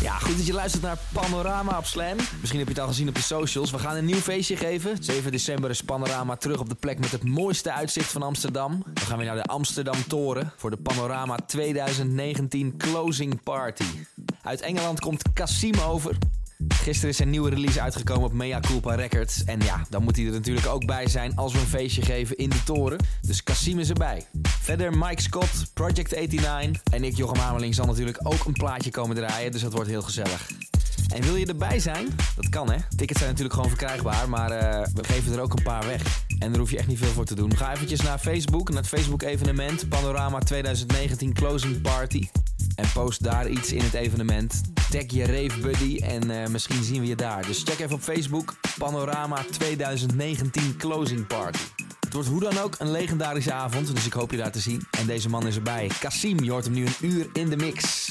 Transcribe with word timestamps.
Ja, 0.00 0.18
goed 0.18 0.36
dat 0.36 0.46
je 0.46 0.52
luistert 0.52 0.82
naar 0.82 0.98
Panorama 1.12 1.78
op 1.78 1.84
Slam. 1.84 2.16
Misschien 2.16 2.58
heb 2.58 2.68
je 2.68 2.74
het 2.74 2.82
al 2.82 2.88
gezien 2.88 3.08
op 3.08 3.14
de 3.14 3.20
socials. 3.20 3.70
We 3.70 3.78
gaan 3.78 3.96
een 3.96 4.04
nieuw 4.04 4.16
feestje 4.16 4.56
geven. 4.56 4.96
7 5.00 5.30
december 5.30 5.70
is 5.70 5.82
Panorama 5.82 6.36
terug 6.36 6.60
op 6.60 6.68
de 6.68 6.74
plek 6.74 6.98
met 6.98 7.10
het 7.12 7.24
mooiste 7.24 7.72
uitzicht 7.72 8.12
van 8.12 8.22
Amsterdam. 8.22 8.82
We 8.94 9.00
gaan 9.00 9.16
weer 9.16 9.26
naar 9.26 9.36
de 9.36 9.44
Amsterdam 9.44 10.06
Toren 10.06 10.52
voor 10.56 10.70
de 10.70 10.76
Panorama 10.76 11.36
2019 11.46 12.76
Closing 12.76 13.42
Party. 13.42 13.84
Uit 14.42 14.60
Engeland 14.60 15.00
komt 15.00 15.22
Cassim 15.32 15.74
over. 15.78 16.16
Gisteren 16.82 17.10
is 17.10 17.16
zijn 17.16 17.30
nieuwe 17.30 17.50
release 17.50 17.80
uitgekomen 17.80 18.24
op 18.24 18.32
Mea 18.32 18.60
Culpa 18.60 18.94
Records. 18.94 19.44
En 19.44 19.60
ja, 19.60 19.86
dan 19.88 20.02
moet 20.02 20.16
hij 20.16 20.26
er 20.26 20.32
natuurlijk 20.32 20.66
ook 20.66 20.86
bij 20.86 21.08
zijn 21.08 21.36
als 21.36 21.52
we 21.52 21.58
een 21.58 21.66
feestje 21.66 22.02
geven 22.02 22.36
in 22.36 22.50
de 22.50 22.62
toren. 22.64 22.98
Dus 23.20 23.42
Cassim 23.42 23.78
is 23.78 23.88
erbij. 23.88 24.26
Verder 24.42 24.98
Mike 24.98 25.22
Scott, 25.22 25.70
Project 25.74 26.14
89. 26.14 26.82
En 26.92 27.04
ik, 27.04 27.16
Jochem 27.16 27.40
Hamerling, 27.40 27.74
zal 27.74 27.86
natuurlijk 27.86 28.18
ook 28.22 28.44
een 28.44 28.52
plaatje 28.52 28.90
komen 28.90 29.16
draaien. 29.16 29.52
Dus 29.52 29.60
dat 29.60 29.72
wordt 29.72 29.88
heel 29.88 30.02
gezellig. 30.02 30.50
En 31.14 31.22
wil 31.22 31.36
je 31.36 31.46
erbij 31.46 31.78
zijn? 31.78 32.06
Dat 32.36 32.48
kan 32.48 32.70
hè. 32.70 32.76
Tickets 32.96 33.18
zijn 33.18 33.30
natuurlijk 33.30 33.54
gewoon 33.54 33.68
verkrijgbaar, 33.68 34.28
maar 34.28 34.50
eh, 34.50 34.86
we 34.94 35.04
geven 35.04 35.32
er 35.32 35.40
ook 35.40 35.52
een 35.52 35.62
paar 35.62 35.86
weg. 35.86 36.24
En 36.40 36.50
daar 36.50 36.58
hoef 36.60 36.70
je 36.70 36.78
echt 36.78 36.86
niet 36.86 36.98
veel 36.98 37.12
voor 37.12 37.24
te 37.24 37.34
doen. 37.34 37.56
Ga 37.56 37.72
eventjes 37.72 38.00
naar 38.00 38.18
Facebook, 38.18 38.68
naar 38.68 38.78
het 38.78 38.88
Facebook 38.88 39.22
evenement 39.22 39.88
Panorama 39.88 40.38
2019 40.38 41.32
Closing 41.32 41.80
Party. 41.80 42.28
En 42.74 42.92
post 42.92 43.22
daar 43.22 43.48
iets 43.48 43.72
in 43.72 43.82
het 43.82 43.94
evenement. 43.94 44.60
Tag 44.90 45.04
je 45.06 45.24
rave 45.24 45.60
buddy 45.60 45.98
en 46.02 46.30
eh, 46.30 46.48
misschien 46.48 46.82
zien 46.82 47.00
we 47.00 47.06
je 47.06 47.16
daar. 47.16 47.46
Dus 47.46 47.62
check 47.62 47.78
even 47.78 47.94
op 47.94 48.00
Facebook 48.00 48.54
Panorama 48.78 49.44
2019 49.50 50.76
Closing 50.76 51.26
Party. 51.26 51.58
Het 52.00 52.12
wordt 52.12 52.28
hoe 52.28 52.40
dan 52.40 52.58
ook 52.58 52.74
een 52.78 52.90
legendarische 52.90 53.52
avond, 53.52 53.94
dus 53.94 54.06
ik 54.06 54.12
hoop 54.12 54.30
je 54.30 54.36
daar 54.36 54.52
te 54.52 54.60
zien. 54.60 54.86
En 54.90 55.06
deze 55.06 55.28
man 55.28 55.46
is 55.46 55.56
erbij. 55.56 55.90
Cassim, 56.00 56.42
je 56.42 56.50
hoort 56.50 56.64
hem 56.64 56.74
nu 56.74 56.86
een 56.86 56.94
uur 57.00 57.26
in 57.32 57.48
de 57.48 57.56
mix. 57.56 58.08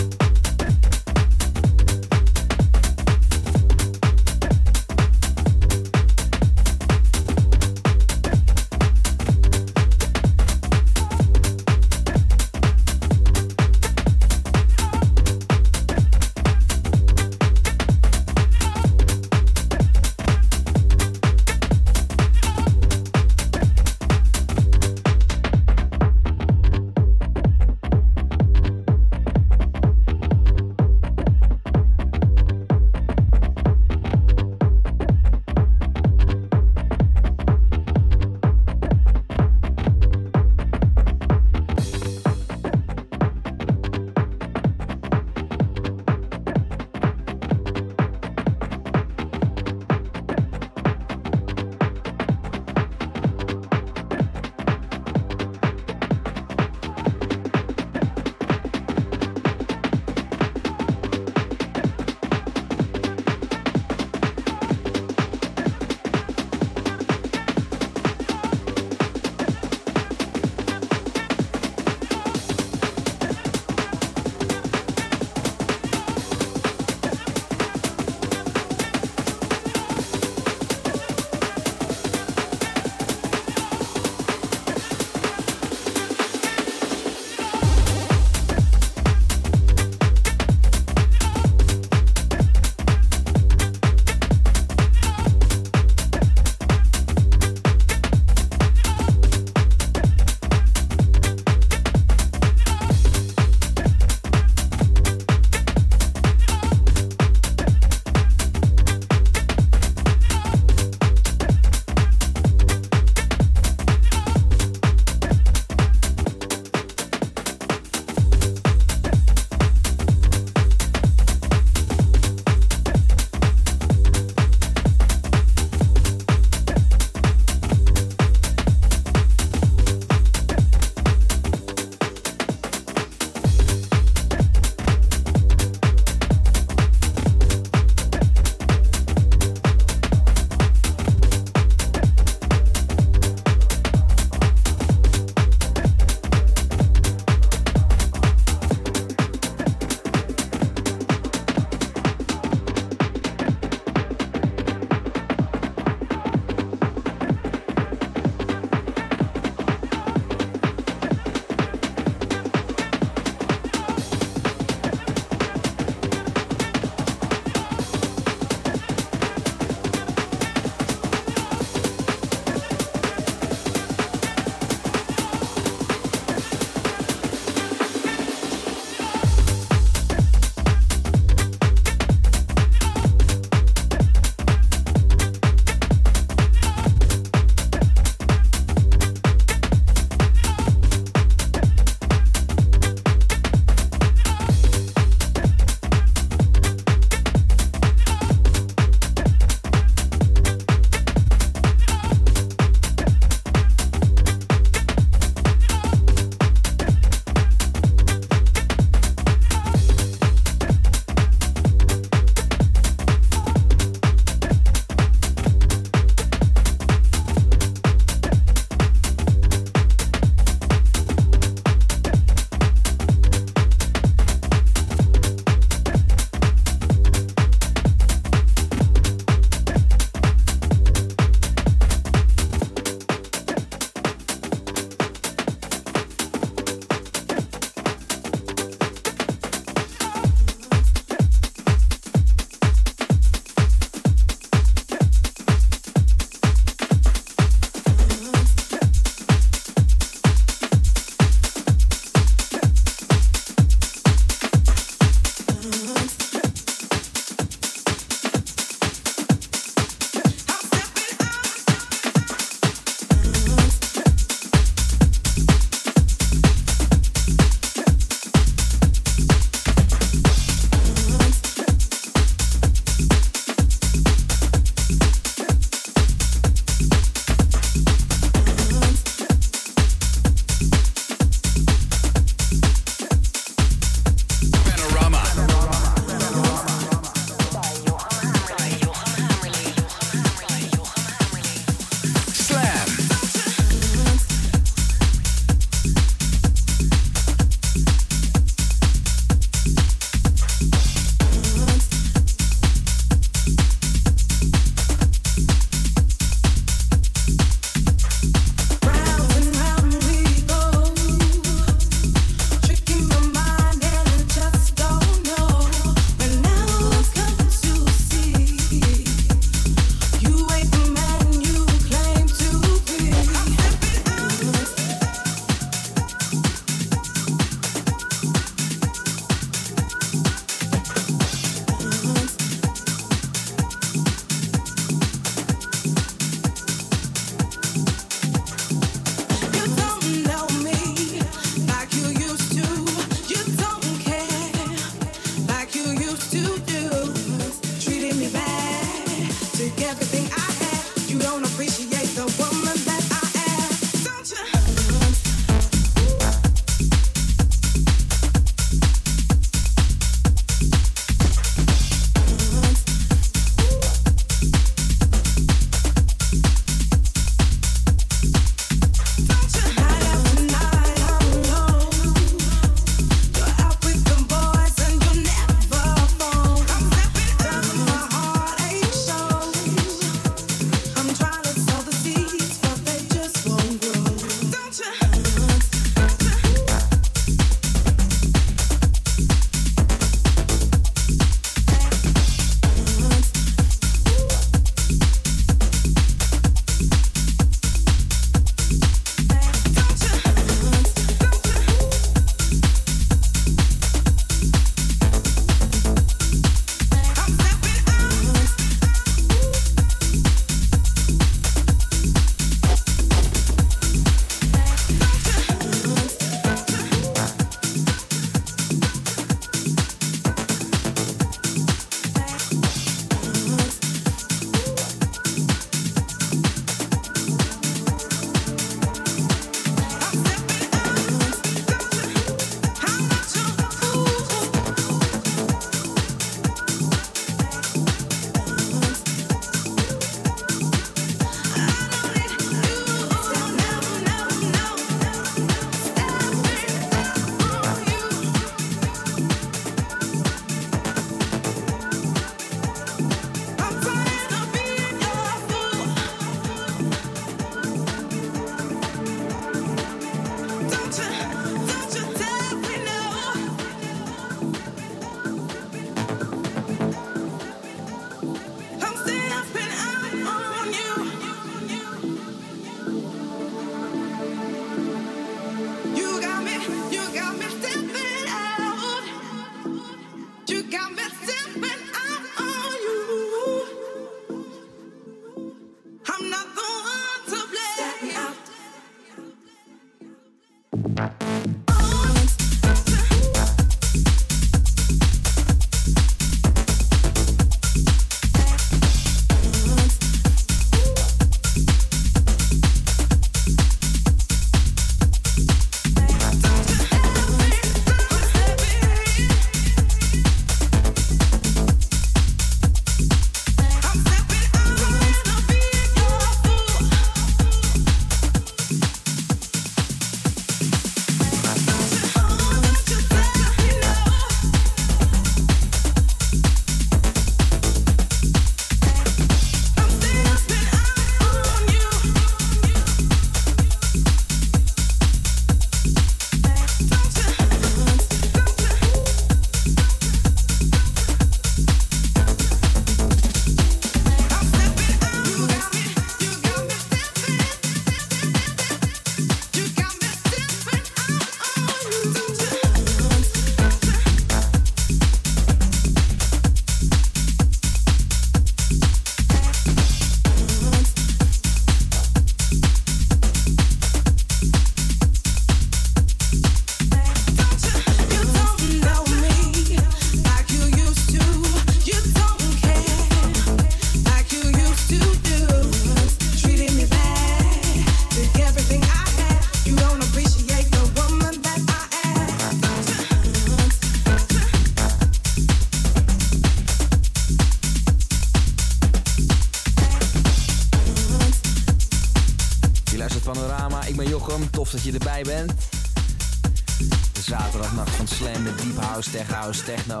Techno. 599.58 600.00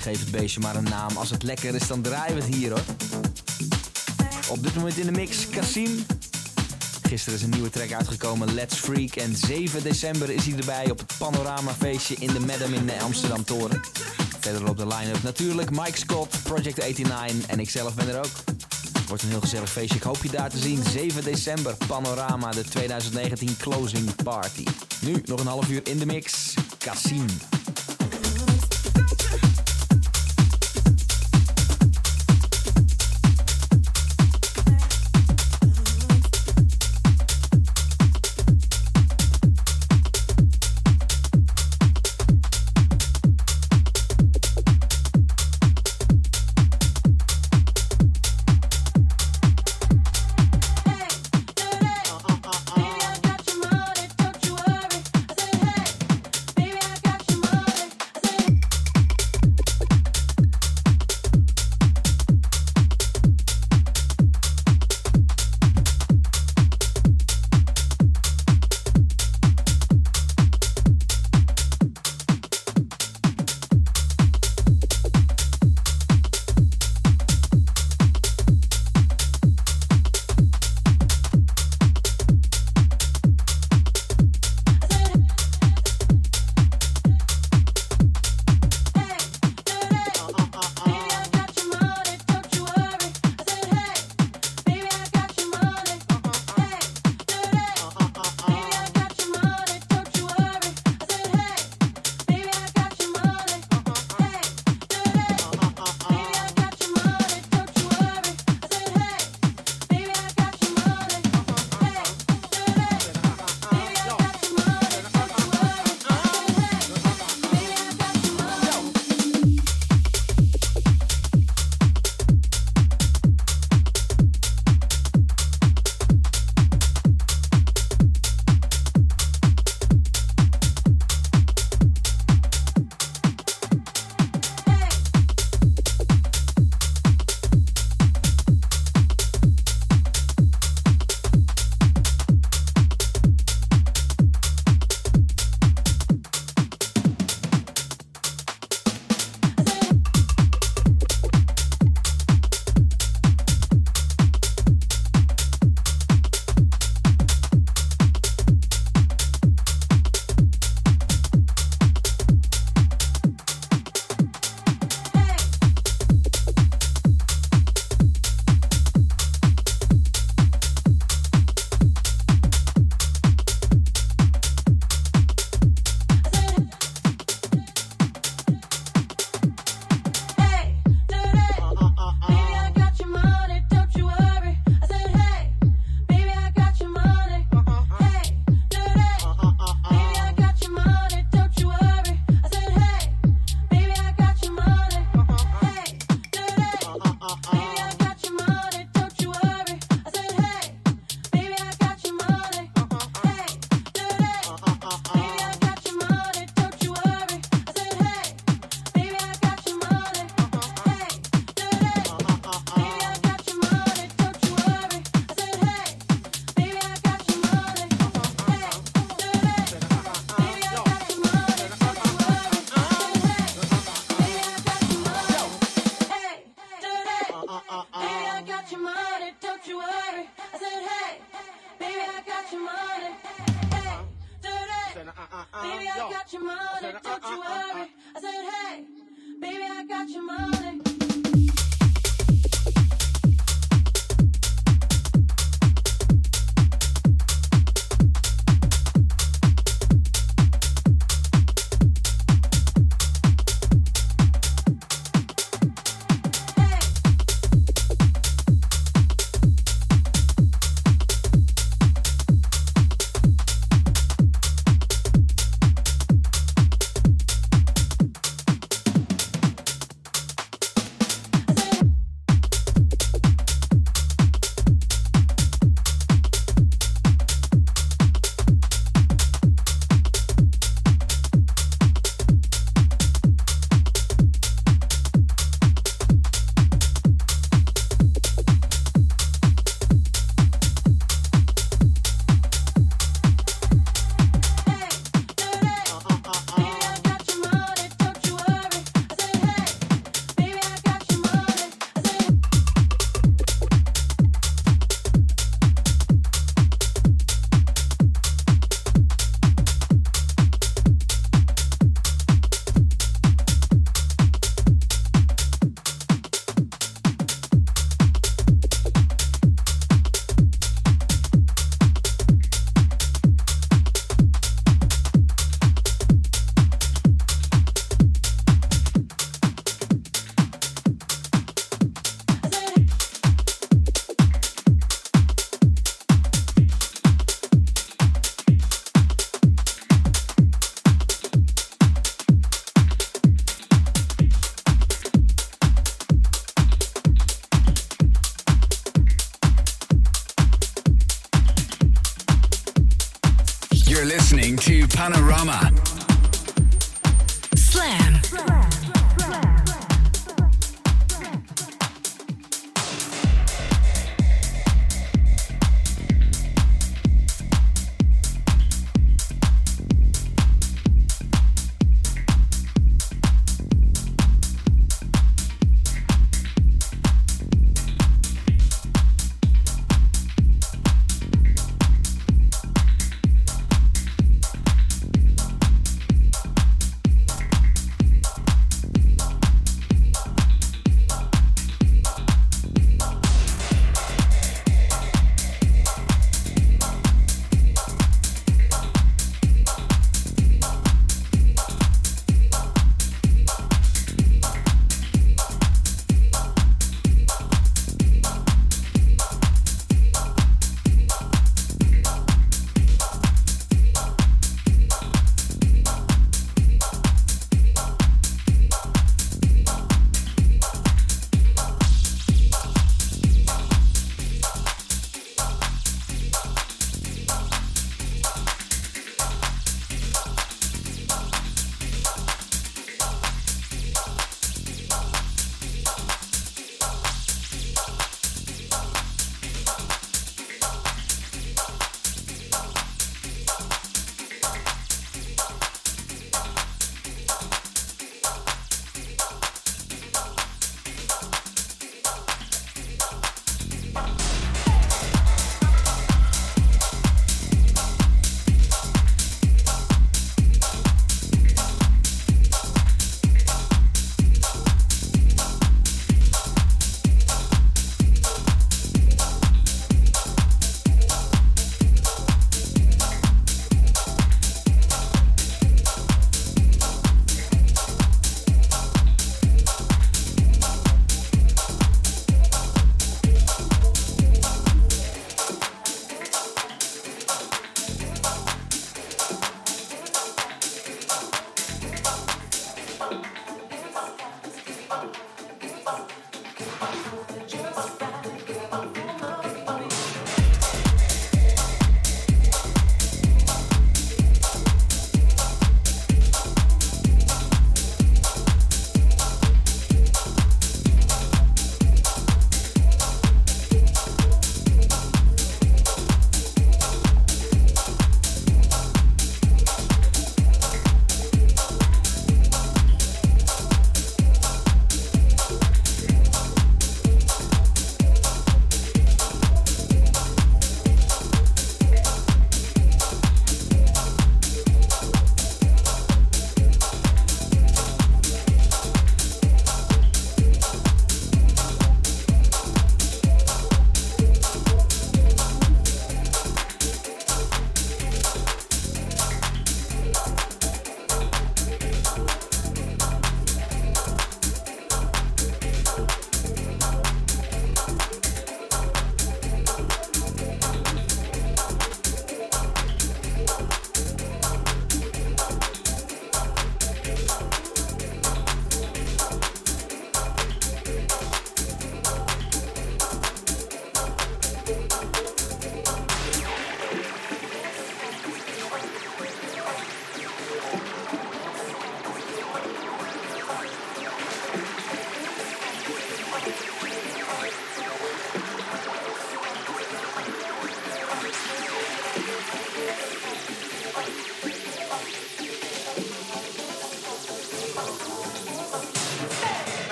Geef 0.00 0.20
het 0.20 0.30
beestje 0.30 0.60
maar 0.60 0.76
een 0.76 0.84
naam. 0.84 1.16
Als 1.16 1.30
het 1.30 1.42
lekker 1.42 1.74
is, 1.74 1.86
dan 1.86 2.02
draaien 2.02 2.34
we 2.34 2.42
het 2.42 2.54
hier 2.54 2.70
hoor. 2.70 2.84
Op 4.48 4.62
dit 4.62 4.74
moment 4.74 4.96
in 4.96 5.06
de 5.06 5.12
mix, 5.12 5.48
Cassim. 5.48 6.06
Gisteren 7.02 7.38
is 7.38 7.44
een 7.44 7.50
nieuwe 7.50 7.70
track 7.70 7.92
uitgekomen, 7.92 8.54
Let's 8.54 8.76
Freak. 8.76 9.14
En 9.14 9.36
7 9.36 9.82
december 9.82 10.30
is 10.30 10.44
hij 10.44 10.58
erbij 10.58 10.90
op 10.90 10.98
het 10.98 11.12
Panorama 11.18 11.72
feestje 11.72 12.14
in 12.18 12.32
de 12.32 12.40
Madam 12.40 12.74
in 12.74 12.86
de 12.86 13.00
Amsterdam 13.00 13.44
Toren. 13.44 13.80
Verder 14.40 14.68
op 14.68 14.76
de 14.76 14.86
line-up 14.86 15.22
natuurlijk 15.22 15.70
Mike 15.70 15.98
Scott, 15.98 16.42
Project 16.42 16.76
89 16.76 17.46
en 17.46 17.60
ikzelf 17.60 17.94
ben 17.94 18.08
er 18.08 18.18
ook. 18.18 18.32
Wordt 19.08 19.22
een 19.22 19.28
heel 19.28 19.40
gezellig 19.40 19.70
feestje. 19.70 19.96
Ik 19.96 20.02
hoop 20.02 20.22
je 20.22 20.30
daar 20.30 20.50
te 20.50 20.58
zien. 20.58 20.82
7 20.92 21.24
december, 21.24 21.76
Panorama, 21.86 22.50
de 22.50 22.64
2019 22.64 23.56
Closing 23.56 24.14
Party. 24.22 24.64
Nu 25.00 25.22
nog 25.24 25.40
een 25.40 25.46
half 25.46 25.68
uur 25.68 25.80
in 25.84 25.98
de 25.98 26.06
mix. 26.06 26.54
Cassim. 26.78 27.26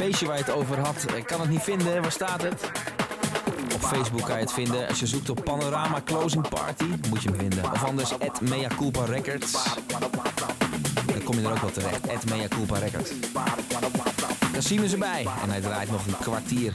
Feestje 0.00 0.26
waar 0.26 0.36
je 0.36 0.44
het 0.44 0.52
over 0.52 0.78
had, 0.78 1.06
ik 1.16 1.26
kan 1.26 1.40
het 1.40 1.50
niet 1.50 1.62
vinden. 1.62 2.02
Waar 2.02 2.12
staat 2.12 2.42
het? 2.42 2.70
Op 3.74 3.80
Facebook 3.80 4.24
kan 4.24 4.34
je 4.34 4.40
het 4.40 4.52
vinden. 4.52 4.88
Als 4.88 5.00
je 5.00 5.06
zoekt 5.06 5.30
op 5.30 5.44
Panorama 5.44 6.00
Closing 6.04 6.48
Party, 6.48 6.84
moet 7.08 7.22
je 7.22 7.28
hem 7.28 7.38
vinden. 7.38 7.64
Of 7.64 7.84
anders 7.84 8.18
at 8.18 8.40
Mea 8.40 8.68
Culpa 8.76 9.04
Records. 9.04 9.52
Dan 11.06 11.22
kom 11.24 11.34
je 11.38 11.46
er 11.46 11.50
ook 11.50 11.58
wel 11.58 11.70
terecht. 11.70 12.08
At 12.08 12.24
Mea 12.24 12.48
Culpa 12.48 12.78
Records. 12.78 13.10
Daar 14.52 14.62
zien 14.62 14.80
we 14.80 14.88
ze 14.88 14.96
bij. 14.98 15.26
En 15.42 15.50
hij 15.50 15.60
draait 15.60 15.90
nog 15.90 16.06
een 16.06 16.16
kwartier. 16.20 16.72